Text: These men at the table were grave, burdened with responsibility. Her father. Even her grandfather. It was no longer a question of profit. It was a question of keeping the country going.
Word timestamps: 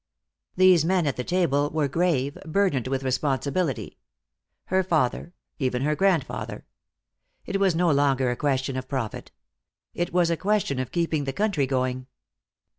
These 0.55 0.83
men 0.83 1.05
at 1.05 1.15
the 1.15 1.23
table 1.23 1.69
were 1.69 1.87
grave, 1.87 2.35
burdened 2.43 2.87
with 2.87 3.03
responsibility. 3.03 3.99
Her 4.65 4.81
father. 4.81 5.35
Even 5.59 5.83
her 5.83 5.95
grandfather. 5.95 6.65
It 7.45 7.59
was 7.59 7.75
no 7.75 7.91
longer 7.91 8.31
a 8.31 8.35
question 8.35 8.77
of 8.77 8.89
profit. 8.89 9.31
It 9.93 10.11
was 10.11 10.31
a 10.31 10.37
question 10.37 10.79
of 10.79 10.89
keeping 10.89 11.25
the 11.25 11.33
country 11.33 11.67
going. 11.67 12.07